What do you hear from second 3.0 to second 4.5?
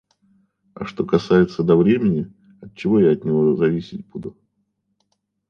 от него зависеть буду?